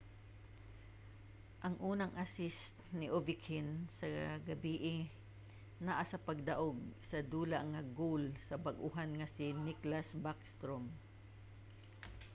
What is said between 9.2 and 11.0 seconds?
si nicklas backstrom;